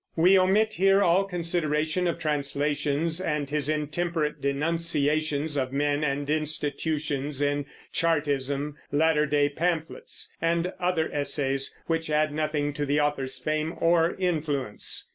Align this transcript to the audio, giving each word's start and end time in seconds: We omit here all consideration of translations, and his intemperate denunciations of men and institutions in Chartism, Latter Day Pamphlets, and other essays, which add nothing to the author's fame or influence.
We 0.15 0.35
omit 0.35 0.73
here 0.73 1.03
all 1.03 1.25
consideration 1.25 2.07
of 2.07 2.17
translations, 2.17 3.21
and 3.21 3.47
his 3.47 3.69
intemperate 3.69 4.41
denunciations 4.41 5.57
of 5.57 5.71
men 5.71 6.03
and 6.03 6.27
institutions 6.27 7.39
in 7.39 7.67
Chartism, 7.93 8.77
Latter 8.91 9.27
Day 9.27 9.47
Pamphlets, 9.47 10.33
and 10.41 10.73
other 10.79 11.07
essays, 11.13 11.77
which 11.85 12.09
add 12.09 12.33
nothing 12.33 12.73
to 12.73 12.85
the 12.87 12.99
author's 12.99 13.37
fame 13.37 13.75
or 13.79 14.15
influence. 14.17 15.07